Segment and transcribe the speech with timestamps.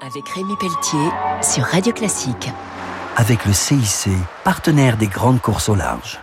[0.00, 1.10] avec Rémi Pelletier
[1.42, 2.50] sur Radio Classique.
[3.16, 4.10] Avec le CIC,
[4.44, 6.20] partenaire des grandes courses au large.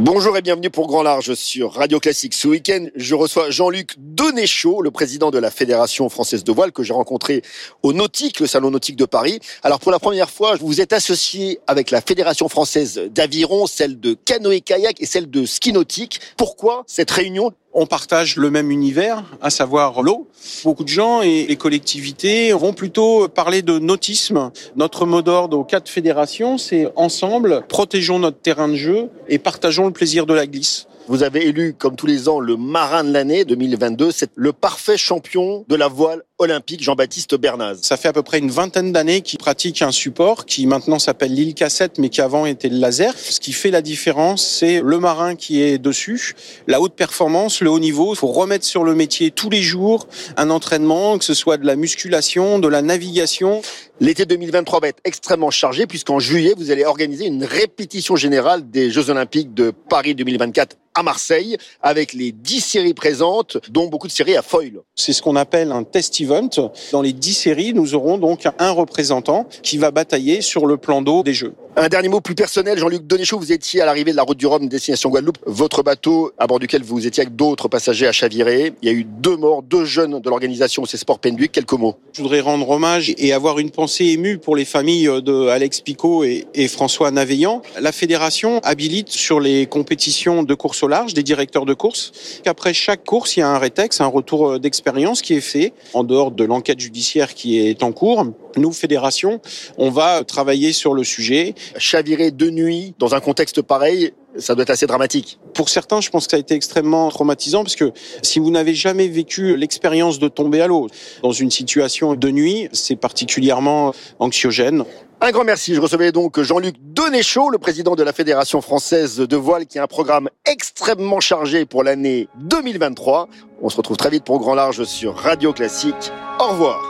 [0.00, 2.32] Bonjour et bienvenue pour Grand Large sur Radio Classique.
[2.32, 6.84] Ce week-end, je reçois Jean-Luc Donéchaud, le président de la Fédération française de voile que
[6.84, 7.42] j'ai rencontré
[7.82, 9.40] au Nautique, le salon nautique de Paris.
[9.64, 14.14] Alors pour la première fois, vous êtes associé avec la Fédération française d'aviron, celle de
[14.14, 16.20] canoë-kayak et celle de ski nautique.
[16.36, 20.28] Pourquoi cette réunion on partage le même univers, à savoir l'eau.
[20.64, 24.50] Beaucoup de gens et les collectivités vont plutôt parler de nautisme.
[24.76, 29.86] Notre mot d'ordre aux quatre fédérations, c'est ensemble, protégeons notre terrain de jeu et partageons
[29.86, 30.86] le plaisir de la glisse.
[31.08, 34.10] Vous avez élu, comme tous les ans, le marin de l'année 2022.
[34.10, 37.78] C'est le parfait champion de la voile olympique, Jean-Baptiste Bernaz.
[37.82, 41.34] Ça fait à peu près une vingtaine d'années qu'il pratique un support qui maintenant s'appelle
[41.34, 43.12] l'île cassette, mais qui avant était le laser.
[43.18, 46.34] Ce qui fait la différence, c'est le marin qui est dessus,
[46.68, 48.14] la haute performance, le haut niveau.
[48.14, 50.06] Il faut remettre sur le métier tous les jours
[50.36, 53.60] un entraînement, que ce soit de la musculation, de la navigation.
[54.00, 58.92] L'été 2023 va être extrêmement chargé puisqu'en juillet, vous allez organiser une répétition générale des
[58.92, 64.12] Jeux Olympiques de Paris 2024 à Marseille avec les 10 séries présentes, dont beaucoup de
[64.12, 64.80] séries à foil.
[64.96, 66.70] C'est ce qu'on appelle un test event.
[66.92, 71.02] Dans les 10 séries, nous aurons donc un représentant qui va batailler sur le plan
[71.02, 71.54] d'eau des Jeux.
[71.80, 74.48] Un dernier mot plus personnel, Jean-Luc Donichou, vous étiez à l'arrivée de la route du
[74.48, 75.38] Rhum, destination Guadeloupe.
[75.46, 78.72] Votre bateau, à bord duquel vous étiez avec d'autres passagers, à chaviré.
[78.82, 81.52] Il y a eu deux morts, deux jeunes de l'organisation C'est Sport Penduic.
[81.52, 81.94] Quelques mots.
[82.14, 86.24] Je voudrais rendre hommage et avoir une pensée émue pour les familles de Alex Picot
[86.24, 87.62] et, François Naveillant.
[87.80, 92.40] La fédération habilite sur les compétitions de course au large des directeurs de course.
[92.42, 96.02] Qu'après chaque course, il y a un rétex, un retour d'expérience qui est fait en
[96.02, 98.26] dehors de l'enquête judiciaire qui est en cours.
[98.56, 99.40] Nous, fédération,
[99.76, 104.62] on va travailler sur le sujet chavirer de nuit dans un contexte pareil, ça doit
[104.62, 105.38] être assez dramatique.
[105.54, 108.74] Pour certains, je pense que ça a été extrêmement traumatisant parce que si vous n'avez
[108.74, 110.88] jamais vécu l'expérience de tomber à l'eau
[111.22, 114.84] dans une situation de nuit, c'est particulièrement anxiogène.
[115.20, 115.74] Un grand merci.
[115.74, 119.82] Je recevais donc Jean-Luc Denéchaud, le président de la Fédération française de voile, qui a
[119.82, 123.28] un programme extrêmement chargé pour l'année 2023.
[123.60, 126.12] On se retrouve très vite pour Grand Large sur Radio Classique.
[126.38, 126.80] Au revoir.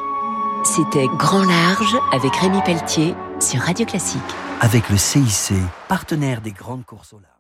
[0.63, 4.19] C'était Grand Large avec Rémi Pelletier sur Radio Classique
[4.61, 5.55] avec le CIC,
[5.89, 7.38] partenaire des grandes courses au large.